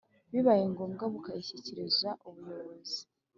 Bibaye 0.31 0.63
ngombwa 0.71 1.03
bukayishyikiriza 1.13 2.09
ubuyobozi 2.27 2.99